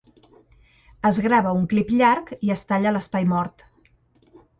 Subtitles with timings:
[1.09, 3.63] Es grava un clip llarg i es talla l'espai mort.